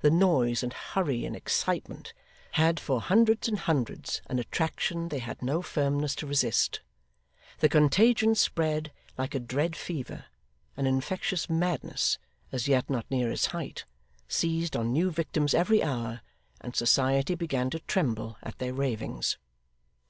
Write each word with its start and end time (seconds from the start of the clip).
The 0.00 0.10
noise, 0.10 0.62
and 0.62 0.72
hurry, 0.72 1.26
and 1.26 1.36
excitement, 1.36 2.14
had 2.52 2.80
for 2.80 3.02
hundreds 3.02 3.48
and 3.48 3.58
hundreds 3.58 4.22
an 4.30 4.38
attraction 4.38 5.10
they 5.10 5.18
had 5.18 5.42
no 5.42 5.60
firmness 5.60 6.14
to 6.14 6.26
resist. 6.26 6.80
The 7.58 7.68
contagion 7.68 8.34
spread 8.34 8.92
like 9.18 9.34
a 9.34 9.38
dread 9.38 9.76
fever: 9.76 10.24
an 10.78 10.86
infectious 10.86 11.50
madness, 11.50 12.18
as 12.50 12.66
yet 12.66 12.88
not 12.88 13.04
near 13.10 13.30
its 13.30 13.44
height, 13.48 13.84
seized 14.26 14.74
on 14.74 14.90
new 14.90 15.10
victims 15.10 15.52
every 15.52 15.82
hour, 15.82 16.22
and 16.62 16.74
society 16.74 17.34
began 17.34 17.68
to 17.68 17.80
tremble 17.80 18.38
at 18.42 18.56
their 18.60 18.72
ravings. 18.72 19.36